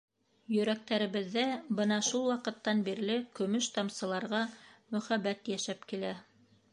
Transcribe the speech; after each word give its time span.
Йөрәктәребеҙҙә 0.53 1.43
бына 1.79 1.99
шул 2.07 2.25
ваҡыттан 2.29 2.81
бирле 2.89 3.17
көмөш 3.41 3.67
тамсыларға 3.75 4.41
мөхәббәт 4.97 5.53
йәшәп 5.57 5.87
килә. 5.93 6.15